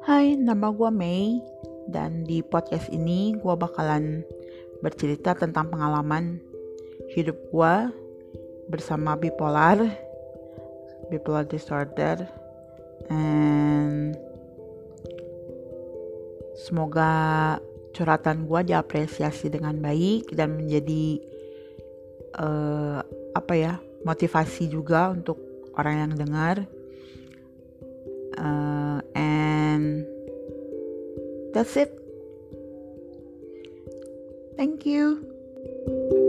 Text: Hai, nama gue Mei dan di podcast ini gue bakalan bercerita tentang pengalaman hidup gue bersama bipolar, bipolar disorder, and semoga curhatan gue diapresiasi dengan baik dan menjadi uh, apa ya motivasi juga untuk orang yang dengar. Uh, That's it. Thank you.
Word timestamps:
Hai, 0.00 0.32
nama 0.32 0.72
gue 0.72 0.88
Mei 0.88 1.44
dan 1.84 2.24
di 2.24 2.40
podcast 2.40 2.88
ini 2.88 3.36
gue 3.36 3.52
bakalan 3.52 4.24
bercerita 4.80 5.36
tentang 5.36 5.68
pengalaman 5.68 6.40
hidup 7.12 7.36
gue 7.52 7.74
bersama 8.72 9.12
bipolar, 9.20 9.76
bipolar 11.12 11.44
disorder, 11.44 12.24
and 13.12 14.16
semoga 16.64 17.12
curhatan 17.92 18.48
gue 18.48 18.72
diapresiasi 18.72 19.52
dengan 19.52 19.76
baik 19.84 20.32
dan 20.32 20.56
menjadi 20.56 21.20
uh, 22.40 23.04
apa 23.36 23.52
ya 23.52 23.76
motivasi 24.08 24.72
juga 24.72 25.12
untuk 25.12 25.36
orang 25.76 26.08
yang 26.08 26.12
dengar. 26.16 26.56
Uh, 28.40 28.79
That's 31.52 31.76
it. 31.76 31.96
Thank 34.56 34.86
you. 34.86 36.19